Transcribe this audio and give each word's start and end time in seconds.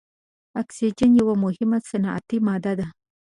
اکسیجن 0.61 1.11
یوه 1.19 1.33
مهمه 1.43 1.79
صنعتي 1.89 2.37
ماده 2.47 2.73
ده. 2.79 2.87